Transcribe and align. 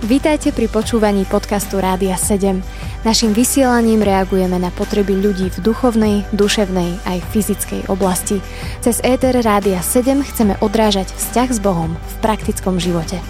Vítajte 0.00 0.48
pri 0.56 0.64
počúvaní 0.72 1.28
podcastu 1.28 1.76
Rádia 1.76 2.16
7. 2.16 2.64
Naším 3.04 3.36
vysielaním 3.36 4.00
reagujeme 4.00 4.56
na 4.56 4.72
potreby 4.72 5.12
ľudí 5.12 5.52
v 5.52 5.60
duchovnej, 5.60 6.24
duševnej 6.32 7.04
aj 7.04 7.20
fyzickej 7.28 7.92
oblasti. 7.92 8.40
Cez 8.80 9.04
ETR 9.04 9.44
Rádia 9.44 9.84
7 9.84 10.24
chceme 10.24 10.56
odrážať 10.64 11.12
vzťah 11.12 11.48
s 11.52 11.60
Bohom 11.60 12.00
v 12.00 12.14
praktickom 12.24 12.80
živote. 12.80 13.20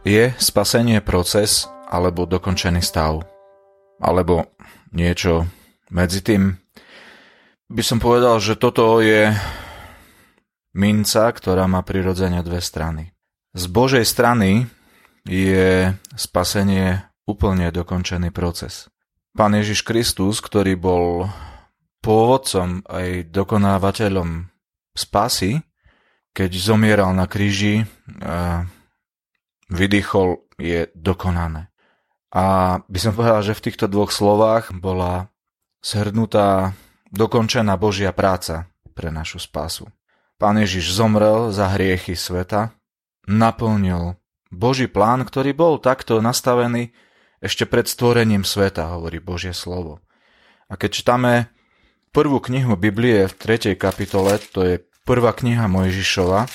Je 0.00 0.32
spasenie 0.40 1.04
proces 1.04 1.68
alebo 1.92 2.24
dokončený 2.24 2.80
stav? 2.80 3.20
Alebo 4.00 4.48
niečo 4.96 5.44
medzi 5.92 6.24
tým? 6.24 6.56
By 7.68 7.82
som 7.84 8.00
povedal, 8.00 8.40
že 8.40 8.56
toto 8.56 9.04
je 9.04 9.28
minca, 10.72 11.28
ktorá 11.28 11.68
má 11.68 11.84
prirodzene 11.84 12.40
dve 12.40 12.64
strany. 12.64 13.12
Z 13.52 13.68
Božej 13.68 14.08
strany 14.08 14.79
je 15.24 15.94
spasenie 16.16 17.02
úplne 17.28 17.70
dokončený 17.70 18.34
proces. 18.34 18.90
Pán 19.36 19.54
Ježiš 19.54 19.86
Kristus, 19.86 20.42
ktorý 20.42 20.74
bol 20.74 21.30
pôvodcom 22.02 22.82
aj 22.90 23.30
dokonávateľom 23.30 24.50
spasy, 24.96 25.62
keď 26.34 26.50
zomieral 26.58 27.14
na 27.14 27.30
kríži, 27.30 27.86
vydýchol, 29.70 30.28
je 30.60 30.92
dokonané. 30.92 31.72
A 32.30 32.78
by 32.84 32.98
som 33.00 33.16
povedal, 33.16 33.42
že 33.42 33.56
v 33.56 33.64
týchto 33.70 33.86
dvoch 33.88 34.12
slovách 34.12 34.70
bola 34.76 35.32
shrnutá 35.82 36.76
dokončená 37.10 37.74
Božia 37.80 38.12
práca 38.12 38.70
pre 38.92 39.08
našu 39.08 39.40
spásu. 39.40 39.88
Pán 40.36 40.60
Ježiš 40.60 40.94
zomrel 40.94 41.50
za 41.50 41.72
hriechy 41.72 42.12
sveta, 42.12 42.76
naplnil 43.24 44.19
Boží 44.50 44.90
plán, 44.90 45.22
ktorý 45.22 45.54
bol 45.54 45.78
takto 45.78 46.18
nastavený 46.18 46.90
ešte 47.40 47.64
pred 47.64 47.86
stvorením 47.86 48.44
sveta, 48.44 48.98
hovorí 48.98 49.22
Božie 49.22 49.56
slovo. 49.56 50.02
A 50.68 50.76
keď 50.76 50.90
čítame 50.90 51.32
prvú 52.10 52.42
knihu 52.42 52.74
Biblie 52.74 53.30
v 53.30 53.34
3. 53.34 53.78
kapitole, 53.78 54.36
to 54.52 54.60
je 54.66 54.74
prvá 55.06 55.32
kniha 55.32 55.70
Mojžišova, 55.70 56.50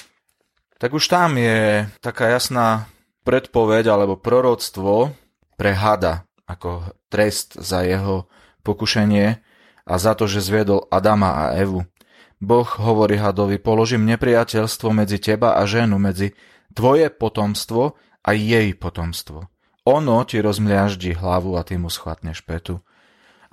tak 0.76 0.92
už 0.92 1.08
tam 1.08 1.40
je 1.40 1.88
taká 2.04 2.36
jasná 2.36 2.92
predpoveď 3.24 3.90
alebo 3.90 4.20
proroctvo 4.20 5.16
pre 5.56 5.72
hada 5.74 6.28
ako 6.46 6.86
trest 7.10 7.58
za 7.58 7.82
jeho 7.82 8.30
pokušenie 8.62 9.42
a 9.88 9.94
za 9.98 10.14
to, 10.14 10.30
že 10.30 10.46
zviedol 10.46 10.86
Adama 10.94 11.50
a 11.50 11.58
Evu. 11.58 11.88
Boh 12.38 12.68
hovorí 12.68 13.18
hadovi, 13.18 13.58
položím 13.58 14.06
nepriateľstvo 14.06 14.92
medzi 14.92 15.18
teba 15.18 15.58
a 15.58 15.64
ženu, 15.66 15.98
medzi 15.98 16.36
tvoje 16.76 17.08
potomstvo 17.10 17.96
a 18.22 18.30
jej 18.36 18.76
potomstvo. 18.76 19.48
Ono 19.88 20.18
ti 20.28 20.44
rozmliaždí 20.44 21.16
hlavu 21.16 21.56
a 21.56 21.64
ty 21.64 21.80
mu 21.80 21.88
schvatneš 21.88 22.44
petu. 22.44 22.84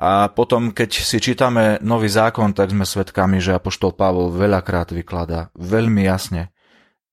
A 0.03 0.27
potom, 0.33 0.75
keď 0.75 0.91
si 0.91 1.23
čítame 1.23 1.79
Nový 1.79 2.11
zákon, 2.11 2.51
tak 2.57 2.75
sme 2.75 2.83
svedkami, 2.83 3.39
že 3.39 3.55
Apoštol 3.55 3.95
Pavol 3.95 4.35
veľakrát 4.35 4.91
vykladá 4.91 5.55
veľmi 5.55 6.03
jasne 6.03 6.51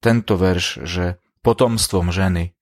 tento 0.02 0.40
verš, 0.40 0.88
že 0.88 1.20
potomstvom 1.46 2.10
ženy 2.10 2.56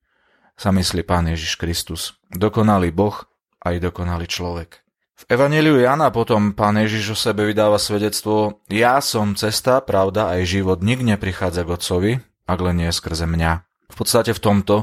sa 0.58 0.74
myslí 0.74 1.06
Pán 1.06 1.30
Ježiš 1.30 1.56
Kristus. 1.56 2.18
Dokonalý 2.34 2.92
Boh 2.92 3.16
aj 3.62 3.78
dokonalý 3.78 4.26
človek. 4.26 4.82
V 5.18 5.24
Evangeliu 5.34 5.82
Jana 5.82 6.14
potom 6.14 6.54
pán 6.54 6.78
Ježiš 6.78 7.14
o 7.14 7.18
sebe 7.18 7.42
vydáva 7.42 7.82
svedectvo 7.82 8.62
Ja 8.70 9.02
som 9.02 9.34
cesta, 9.34 9.82
pravda 9.82 10.30
aj 10.38 10.46
život, 10.46 10.86
nik 10.86 11.02
neprichádza 11.02 11.66
k 11.66 11.74
Otcovi, 11.74 12.12
ak 12.48 12.60
len 12.64 12.80
nie 12.82 12.90
skrze 12.90 13.28
mňa. 13.28 13.68
V 13.92 13.96
podstate 13.96 14.32
v 14.32 14.42
tomto 14.42 14.76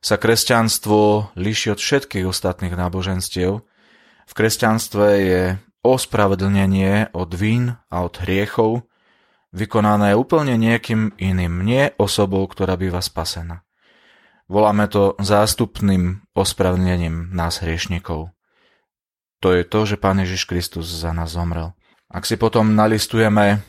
sa 0.00 0.16
kresťanstvo 0.16 1.34
líši 1.36 1.76
od 1.76 1.78
všetkých 1.82 2.24
ostatných 2.24 2.72
náboženstiev. 2.72 3.60
V 4.24 4.32
kresťanstve 4.32 5.06
je 5.20 5.42
ospravedlnenie 5.84 7.12
od 7.12 7.30
vín 7.36 7.76
a 7.92 7.96
od 8.06 8.14
hriechov 8.22 8.88
vykonané 9.50 10.14
úplne 10.14 10.54
niekým 10.54 11.18
iným, 11.18 11.66
nie 11.66 11.90
osobou, 11.98 12.46
ktorá 12.46 12.78
býva 12.78 13.02
spasená. 13.02 13.66
Voláme 14.50 14.90
to 14.90 15.14
zástupným 15.22 16.26
ospravedlnením 16.34 17.30
nás 17.30 17.62
hriešnikov. 17.62 18.34
To 19.40 19.48
je 19.54 19.62
to, 19.62 19.86
že 19.86 19.96
Pán 19.96 20.20
Ježiš 20.20 20.44
Kristus 20.44 20.90
za 20.90 21.14
nás 21.14 21.32
zomrel. 21.32 21.72
Ak 22.10 22.26
si 22.26 22.34
potom 22.34 22.74
nalistujeme 22.74 23.62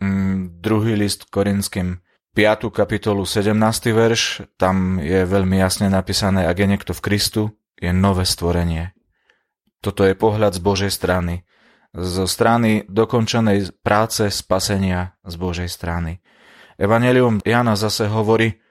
mm, 0.00 0.64
druhý 0.64 0.96
list 0.96 1.28
korinským 1.28 2.00
5. 2.30 2.70
kapitolu 2.70 3.26
17. 3.26 3.58
verš, 3.90 4.46
tam 4.54 5.02
je 5.02 5.26
veľmi 5.26 5.58
jasne 5.58 5.90
napísané, 5.90 6.46
ak 6.46 6.62
je 6.62 6.66
niekto 6.70 6.92
v 6.94 7.02
Kristu, 7.02 7.42
je 7.74 7.90
nové 7.90 8.22
stvorenie. 8.22 8.94
Toto 9.82 10.06
je 10.06 10.14
pohľad 10.14 10.54
z 10.54 10.62
Božej 10.62 10.92
strany. 10.94 11.42
Zo 11.90 12.30
strany 12.30 12.86
dokončenej 12.86 13.82
práce 13.82 14.30
spasenia 14.30 15.18
z 15.26 15.34
Božej 15.34 15.66
strany. 15.66 16.22
Evangelium 16.78 17.42
Jana 17.42 17.74
zase 17.74 18.06
hovorí, 18.06 18.62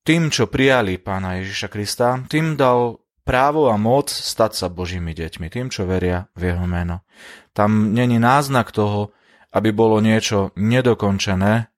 tým, 0.00 0.32
čo 0.32 0.48
prijali 0.48 0.96
pána 0.96 1.36
Ježiša 1.44 1.68
Krista, 1.68 2.24
tým 2.32 2.56
dal 2.56 2.96
právo 3.28 3.68
a 3.68 3.76
moc 3.76 4.08
stať 4.08 4.56
sa 4.56 4.66
Božími 4.72 5.12
deťmi, 5.12 5.52
tým, 5.52 5.68
čo 5.68 5.84
veria 5.84 6.32
v 6.32 6.56
jeho 6.56 6.64
meno. 6.64 7.04
Tam 7.52 7.92
není 7.92 8.16
náznak 8.16 8.72
toho, 8.72 9.12
aby 9.52 9.68
bolo 9.68 10.00
niečo 10.00 10.56
nedokončené, 10.56 11.68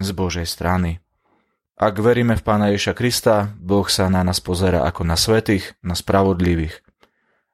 z 0.00 0.08
Božej 0.14 0.46
strany. 0.46 1.04
Ak 1.74 1.98
veríme 1.98 2.38
v 2.38 2.42
Pána 2.46 2.70
Ježa 2.70 2.94
Krista, 2.94 3.50
Boh 3.58 3.86
sa 3.90 4.06
na 4.06 4.22
nás 4.22 4.38
pozera 4.38 4.86
ako 4.86 5.02
na 5.02 5.18
svetých, 5.18 5.74
na 5.82 5.98
spravodlivých. 5.98 6.80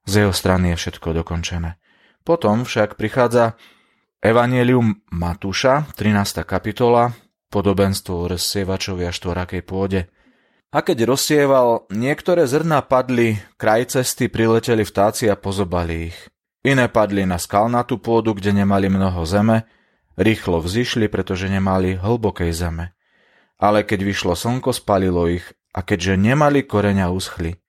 Z 0.05 0.13
jeho 0.25 0.35
strany 0.37 0.77
je 0.77 0.77
všetko 0.77 1.17
dokončené. 1.25 1.81
Potom 2.21 2.69
však 2.69 3.01
prichádza 3.01 3.57
Evangelium 4.21 5.01
Matúša, 5.09 5.89
13. 5.97 6.45
kapitola, 6.45 7.17
podobenstvo 7.49 8.13
o 8.13 8.29
rozsievačovi 8.29 9.09
a 9.09 9.13
štvorakej 9.13 9.63
pôde. 9.65 10.13
A 10.71 10.85
keď 10.85 11.09
rozsieval, 11.09 11.89
niektoré 11.89 12.45
zrna 12.45 12.85
padli, 12.85 13.41
kraj 13.57 13.97
cesty 13.97 14.29
prileteli 14.29 14.85
vtáci 14.85 15.33
a 15.33 15.35
pozobali 15.35 16.13
ich. 16.13 16.19
Iné 16.61 16.93
padli 16.93 17.25
na 17.25 17.41
skalnatú 17.41 17.97
pôdu, 17.97 18.37
kde 18.37 18.53
nemali 18.53 18.93
mnoho 18.93 19.25
zeme, 19.25 19.65
Rýchlo 20.19 20.59
vzýšli, 20.63 21.07
pretože 21.07 21.47
nemali 21.47 21.99
hlbokej 21.99 22.51
zeme. 22.51 22.97
Ale 23.61 23.85
keď 23.85 24.01
vyšlo 24.03 24.35
slnko, 24.35 24.73
spalilo 24.73 25.29
ich 25.29 25.45
a 25.71 25.85
keďže 25.85 26.19
nemali 26.19 26.65
koreňa, 26.67 27.13
uschli. 27.13 27.61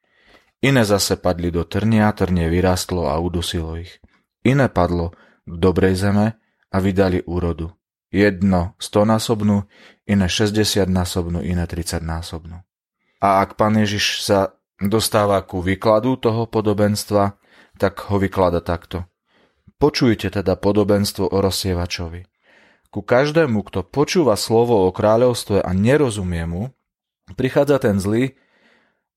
Iné 0.62 0.86
zase 0.86 1.18
padli 1.18 1.50
do 1.50 1.66
trnia, 1.66 2.14
trnie 2.14 2.48
vyrástlo 2.50 3.10
a 3.10 3.18
udusilo 3.18 3.78
ich. 3.82 3.98
Iné 4.46 4.70
padlo 4.70 5.14
k 5.46 5.54
dobrej 5.58 5.98
zeme 5.98 6.38
a 6.72 6.78
vydali 6.78 7.26
úrodu. 7.26 7.74
Jedno 8.12 8.76
stonásobnú, 8.78 9.66
iné 10.06 10.28
60 10.28 10.86
násobnú, 10.86 11.40
iné 11.42 11.66
30 11.66 12.04
násobnú. 12.04 12.62
A 13.22 13.46
ak 13.46 13.56
pán 13.56 13.78
Ježiš 13.78 14.26
sa 14.26 14.58
dostáva 14.82 15.42
ku 15.46 15.62
výkladu 15.62 16.18
toho 16.18 16.50
podobenstva, 16.50 17.38
tak 17.78 18.10
ho 18.10 18.18
vyklada 18.18 18.62
takto. 18.66 19.06
Počujte 19.78 20.30
teda 20.30 20.58
podobenstvo 20.58 21.30
o 21.30 21.38
rozsievačovi. 21.42 22.31
Ku 22.92 23.00
každému, 23.00 23.64
kto 23.72 23.88
počúva 23.88 24.36
slovo 24.36 24.84
o 24.84 24.92
kráľovstve 24.92 25.64
a 25.64 25.72
nerozumie 25.72 26.44
mu, 26.44 26.64
prichádza 27.40 27.80
ten 27.80 28.04
zlý, 28.04 28.36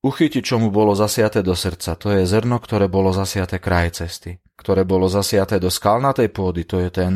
uchytiť, 0.06 0.46
čo 0.46 0.62
mu 0.62 0.70
bolo 0.70 0.94
zasiaté 0.94 1.42
do 1.42 1.58
srdca. 1.58 1.98
To 1.98 2.14
je 2.14 2.22
zrno, 2.22 2.62
ktoré 2.62 2.86
bolo 2.86 3.10
zasiaté 3.10 3.58
kraj 3.58 3.98
cesty. 3.98 4.38
Ktoré 4.54 4.86
bolo 4.86 5.10
zasiaté 5.10 5.58
do 5.58 5.74
skalnatej 5.74 6.30
pôdy, 6.30 6.62
to 6.62 6.78
je 6.78 6.90
ten, 6.94 7.12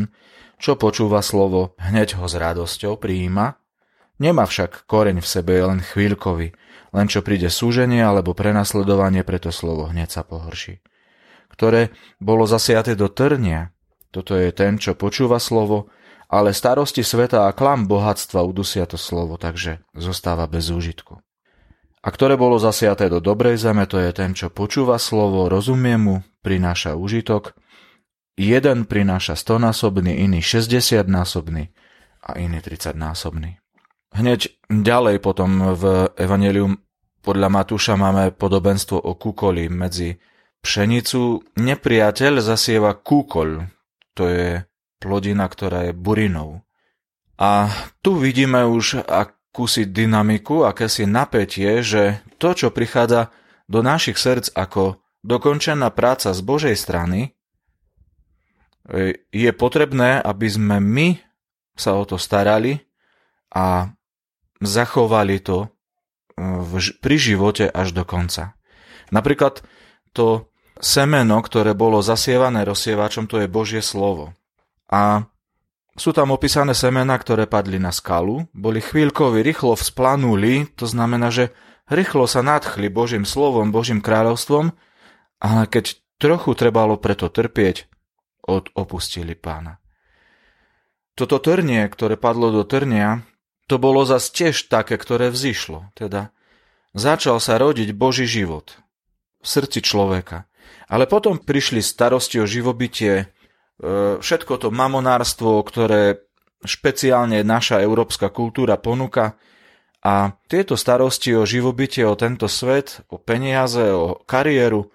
čo 0.58 0.74
počúva 0.74 1.22
slovo, 1.22 1.78
hneď 1.78 2.18
ho 2.18 2.26
s 2.26 2.34
radosťou 2.34 2.98
prijíma, 2.98 3.54
nemá 4.18 4.42
však 4.42 4.90
koreň 4.90 5.22
v 5.22 5.28
sebe, 5.30 5.54
je 5.54 5.62
len 5.62 5.78
chvíľkový, 5.78 6.58
len 6.90 7.06
čo 7.06 7.22
príde 7.22 7.46
súženie 7.46 8.02
alebo 8.02 8.34
prenasledovanie, 8.34 9.22
preto 9.22 9.54
slovo 9.54 9.86
hneď 9.86 10.10
sa 10.10 10.22
pohorší. 10.26 10.82
Ktoré 11.54 11.94
bolo 12.18 12.50
zasiaté 12.50 12.98
do 12.98 13.06
trnia, 13.06 13.70
toto 14.10 14.34
je 14.34 14.50
ten, 14.50 14.80
čo 14.82 14.98
počúva 14.98 15.38
slovo, 15.38 15.94
ale 16.28 16.52
starosti 16.52 17.00
sveta 17.00 17.48
a 17.48 17.56
klam 17.56 17.88
bohatstva 17.88 18.44
udusia 18.44 18.84
to 18.84 19.00
slovo, 19.00 19.40
takže 19.40 19.80
zostáva 19.96 20.44
bez 20.44 20.68
úžitku. 20.68 21.18
A 21.98 22.08
ktoré 22.14 22.38
bolo 22.38 22.60
zasiaté 22.60 23.10
do 23.10 23.18
dobrej 23.18 23.58
zeme, 23.58 23.88
to 23.88 23.98
je 23.98 24.12
ten, 24.14 24.36
čo 24.36 24.52
počúva 24.52 25.00
slovo, 25.00 25.50
rozumie 25.50 25.98
mu, 25.98 26.16
prináša 26.44 26.94
úžitok, 26.94 27.58
jeden 28.38 28.86
prináša 28.86 29.34
100-násobný, 29.34 30.14
iný 30.14 30.38
60-násobný 30.38 31.74
a 32.22 32.30
iný 32.38 32.62
30-násobný. 32.62 33.58
Hneď 34.14 34.40
ďalej 34.70 35.20
potom 35.20 35.74
v 35.74 36.12
Evangelium 36.16 36.80
podľa 37.20 37.48
Matúša 37.50 37.98
máme 37.98 38.32
podobenstvo 38.32 38.96
o 38.96 39.18
kúkoli 39.18 39.68
medzi 39.68 40.16
pšenicu. 40.62 41.44
Nepriateľ 41.60 42.40
zasieva 42.40 42.96
kúkol, 42.96 43.68
to 44.14 44.30
je 44.30 44.64
plodina, 44.98 45.46
ktorá 45.46 45.90
je 45.90 45.92
burinou. 45.94 46.62
A 47.38 47.70
tu 48.02 48.18
vidíme 48.18 48.66
už, 48.66 49.06
ako 49.06 49.38
vkúsiť 49.58 49.90
dynamiku, 49.90 50.62
akési 50.62 51.02
napätie, 51.02 51.82
že 51.82 52.22
to, 52.38 52.54
čo 52.54 52.70
prichádza 52.70 53.34
do 53.66 53.82
našich 53.82 54.14
srdc 54.14 54.54
ako 54.54 55.02
dokončená 55.26 55.90
práca 55.90 56.30
z 56.30 56.40
Božej 56.46 56.78
strany, 56.78 57.34
e, 58.86 59.18
je 59.34 59.50
potrebné, 59.50 60.22
aby 60.22 60.46
sme 60.46 60.78
my 60.78 61.08
sa 61.74 61.98
o 61.98 62.06
to 62.06 62.22
starali 62.22 62.86
a 63.50 63.90
zachovali 64.62 65.42
to 65.42 65.66
e, 65.66 65.68
pri 67.02 67.16
živote 67.18 67.66
až 67.66 67.98
do 67.98 68.06
konca. 68.06 68.54
Napríklad 69.10 69.66
to 70.14 70.54
semeno, 70.78 71.42
ktoré 71.42 71.74
bolo 71.74 71.98
zasievané 71.98 72.62
rozsievačom, 72.62 73.26
to 73.26 73.42
je 73.42 73.50
Božie 73.50 73.82
slovo. 73.82 74.37
A 74.88 75.28
sú 75.98 76.14
tam 76.14 76.32
opísané 76.32 76.72
semena, 76.72 77.18
ktoré 77.18 77.44
padli 77.44 77.76
na 77.76 77.90
skalu, 77.90 78.46
boli 78.54 78.78
chvíľkovi, 78.78 79.42
rýchlo 79.42 79.74
vzplanuli, 79.74 80.70
to 80.78 80.86
znamená, 80.86 81.28
že 81.28 81.50
rýchlo 81.90 82.30
sa 82.30 82.40
nadchli 82.40 82.88
Božím 82.88 83.26
slovom, 83.26 83.74
Božím 83.74 83.98
kráľovstvom, 83.98 84.72
ale 85.42 85.62
keď 85.66 85.98
trochu 86.22 86.54
trebalo 86.54 86.96
preto 86.96 87.28
trpieť, 87.28 87.90
od 88.48 88.72
opustili 88.72 89.36
pána. 89.36 89.76
Toto 91.12 91.36
trnie, 91.36 91.84
ktoré 91.92 92.16
padlo 92.16 92.48
do 92.48 92.64
trnia, 92.64 93.28
to 93.68 93.76
bolo 93.76 94.08
zas 94.08 94.32
tiež 94.32 94.72
také, 94.72 94.96
ktoré 94.96 95.28
vzýšlo, 95.28 95.92
teda 95.92 96.32
začal 96.96 97.36
sa 97.44 97.60
rodiť 97.60 97.92
Boží 97.92 98.24
život 98.24 98.80
v 99.44 99.46
srdci 99.46 99.84
človeka. 99.84 100.48
Ale 100.88 101.04
potom 101.04 101.36
prišli 101.36 101.84
starosti 101.84 102.40
o 102.40 102.48
živobytie, 102.48 103.28
všetko 104.18 104.54
to 104.58 104.68
mamonárstvo, 104.74 105.62
ktoré 105.62 106.26
špeciálne 106.66 107.46
naša 107.46 107.78
európska 107.82 108.30
kultúra 108.34 108.74
ponúka 108.78 109.38
a 110.02 110.34
tieto 110.50 110.74
starosti 110.74 111.34
o 111.34 111.46
živobytie, 111.46 112.06
o 112.06 112.18
tento 112.18 112.50
svet, 112.50 113.02
o 113.10 113.18
peniaze, 113.18 113.90
o 113.94 114.18
kariéru, 114.26 114.90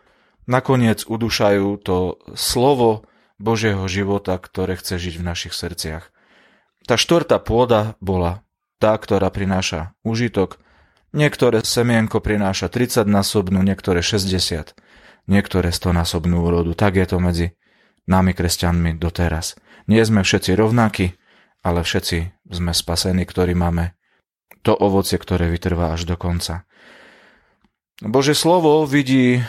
nakoniec 0.47 1.07
udušajú 1.07 1.79
to 1.79 2.19
slovo 2.35 3.07
Božieho 3.39 3.83
života, 3.87 4.35
ktoré 4.39 4.75
chce 4.79 4.99
žiť 4.99 5.15
v 5.19 5.27
našich 5.27 5.53
srdciach. 5.55 6.11
Tá 6.83 6.99
štvrtá 6.99 7.39
pôda 7.39 7.95
bola 8.03 8.43
tá, 8.79 8.95
ktorá 8.99 9.31
prináša 9.31 9.95
užitok. 10.03 10.59
Niektoré 11.15 11.63
semienko 11.63 12.19
prináša 12.19 12.67
30 12.67 13.07
násobnú, 13.07 13.63
niektoré 13.63 14.03
60, 14.03 14.75
niektoré 15.31 15.71
100 15.71 15.95
násobnú 15.95 16.43
úrodu. 16.43 16.75
Tak 16.75 16.99
je 16.99 17.07
to 17.07 17.17
medzi 17.23 17.47
nami 18.07 18.35
kresťanmi 18.35 18.99
doteraz. 18.99 19.55
Nie 19.87 20.03
sme 20.03 20.23
všetci 20.23 20.55
rovnakí, 20.55 21.15
ale 21.63 21.83
všetci 21.83 22.47
sme 22.51 22.71
spasení, 22.75 23.23
ktorí 23.23 23.55
máme 23.55 23.95
to 24.63 24.75
ovocie, 24.75 25.19
ktoré 25.19 25.51
vytrvá 25.51 25.91
až 25.95 26.07
do 26.07 26.15
konca. 26.15 26.63
Bože 28.03 28.35
slovo 28.35 28.83
vidí 28.83 29.39
e, 29.39 29.41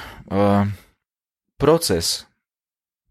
proces 1.58 2.26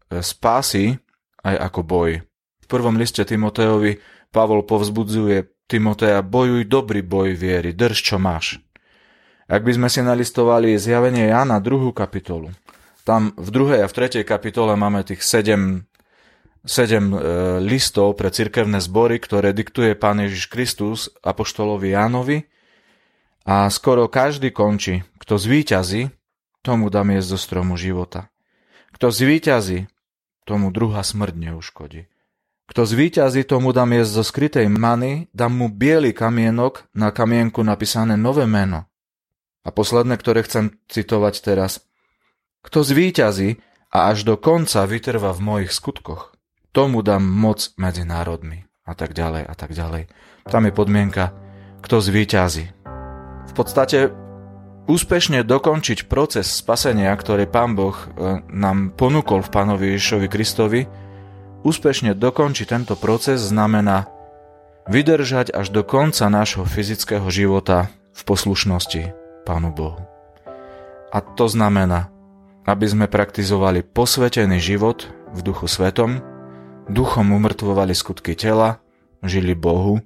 e, 0.08 0.20
spásy 0.20 1.00
aj 1.44 1.56
ako 1.72 1.80
boj. 1.84 2.10
V 2.64 2.66
prvom 2.68 2.96
liste 2.96 3.24
Timoteovi 3.24 4.00
Pavol 4.32 4.64
povzbudzuje 4.64 5.52
Timoteja, 5.64 6.20
bojuj 6.20 6.68
dobrý 6.68 7.00
boj 7.00 7.36
viery, 7.36 7.72
drž 7.72 7.96
čo 8.04 8.16
máš. 8.20 8.60
Ak 9.48 9.64
by 9.64 9.76
sme 9.76 9.88
si 9.92 10.00
nalistovali 10.00 10.76
zjavenie 10.76 11.28
Jana, 11.28 11.60
druhú 11.60 11.92
kapitolu, 11.92 12.52
tam 13.04 13.36
v 13.36 13.48
druhej 13.52 13.84
a 13.84 13.88
v 13.88 13.96
tretej 13.96 14.24
kapitole 14.24 14.74
máme 14.74 15.04
tých 15.04 15.20
sedem, 15.20 15.84
sedem 16.64 17.12
e, 17.12 17.18
listov 17.60 18.16
pre 18.16 18.32
cirkevné 18.32 18.80
zbory, 18.80 19.20
ktoré 19.20 19.52
diktuje 19.52 19.92
Pán 19.92 20.24
Ježiš 20.24 20.48
Kristus 20.48 21.12
apoštolovi 21.20 21.92
Jánovi 21.92 22.48
a 23.44 23.68
skoro 23.68 24.08
každý 24.08 24.50
končí. 24.50 25.04
Kto 25.20 25.36
zvíťazí, 25.36 26.08
tomu 26.64 26.88
dám 26.88 27.12
jesť 27.12 27.36
zo 27.36 27.38
stromu 27.38 27.76
života. 27.76 28.32
Kto 28.96 29.12
zvíťazí, 29.12 29.84
tomu 30.48 30.72
druhá 30.72 31.04
smrť 31.04 31.36
neuškodí. 31.36 32.08
Kto 32.64 32.88
zvíťazí, 32.88 33.44
tomu 33.44 33.76
dám 33.76 33.92
jesť 33.92 34.12
zo 34.16 34.24
skrytej 34.24 34.66
many, 34.72 35.28
dám 35.36 35.52
mu 35.52 35.68
biely 35.68 36.16
kamienok, 36.16 36.88
na 36.96 37.12
kamienku 37.12 37.60
napísané 37.60 38.16
nové 38.16 38.48
meno. 38.48 38.88
A 39.64 39.68
posledné, 39.68 40.16
ktoré 40.16 40.40
chcem 40.44 40.72
citovať 40.88 41.44
teraz. 41.44 41.84
Kto 42.64 42.80
zvíťazí 42.80 43.60
a 43.92 44.08
až 44.10 44.24
do 44.24 44.40
konca 44.40 44.88
vytrva 44.88 45.36
v 45.36 45.44
mojich 45.44 45.72
skutkoch, 45.76 46.32
tomu 46.72 47.04
dám 47.04 47.22
moc 47.22 47.70
medzi 47.76 48.02
národmi 48.08 48.64
a 48.88 48.96
tak 48.96 49.12
ďalej 49.12 49.44
a 49.44 49.54
tak 49.54 49.76
ďalej. 49.76 50.08
Tam 50.48 50.64
je 50.64 50.72
podmienka, 50.72 51.36
kto 51.84 52.00
zvíťazí. 52.00 52.64
V 53.44 53.52
podstate 53.52 54.10
úspešne 54.88 55.44
dokončiť 55.44 56.08
proces 56.08 56.48
spasenia, 56.48 57.12
ktorý 57.12 57.44
Pán 57.44 57.76
Boh 57.76 57.94
e, 57.94 58.40
nám 58.48 58.96
ponúkol 58.96 59.44
v 59.44 59.52
Pánovi 59.52 59.84
Ježišovi 59.94 60.26
Kristovi, 60.32 60.80
úspešne 61.62 62.16
dokončiť 62.16 62.66
tento 62.68 62.96
proces 62.96 63.44
znamená 63.44 64.08
vydržať 64.88 65.52
až 65.52 65.72
do 65.72 65.84
konca 65.84 66.28
nášho 66.28 66.64
fyzického 66.64 67.28
života 67.28 67.92
v 68.12 68.20
poslušnosti 68.24 69.02
Pánu 69.44 69.72
Bohu. 69.72 70.00
A 71.12 71.20
to 71.22 71.46
znamená 71.48 72.13
aby 72.64 72.86
sme 72.88 73.06
praktizovali 73.08 73.84
posvetený 73.84 74.60
život 74.60 75.08
v 75.36 75.40
duchu 75.44 75.68
svetom, 75.68 76.20
duchom 76.88 77.32
umrtvovali 77.32 77.92
skutky 77.92 78.32
tela, 78.36 78.80
žili 79.24 79.52
Bohu 79.52 80.00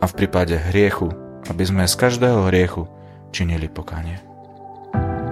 a 0.00 0.04
v 0.08 0.12
prípade 0.16 0.56
hriechu, 0.56 1.12
aby 1.48 1.62
sme 1.64 1.84
z 1.84 1.94
každého 1.96 2.48
hriechu 2.48 2.88
činili 3.32 3.68
pokanie. 3.68 4.20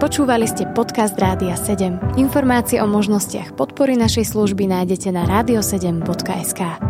Počúvali 0.00 0.48
ste 0.48 0.64
podcast 0.72 1.12
Rádia 1.20 1.60
7. 1.60 2.16
Informácie 2.16 2.80
o 2.80 2.88
možnostiach 2.88 3.52
podpory 3.52 4.00
našej 4.00 4.32
služby 4.32 4.64
nájdete 4.64 5.12
na 5.12 5.28
radio7.sk. 5.28 6.89